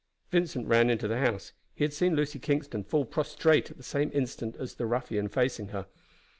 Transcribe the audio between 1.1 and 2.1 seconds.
house. He had